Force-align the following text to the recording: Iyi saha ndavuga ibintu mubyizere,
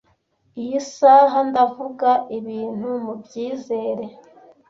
Iyi 0.61 0.79
saha 0.93 1.39
ndavuga 1.49 2.09
ibintu 2.37 2.89
mubyizere, 3.05 4.05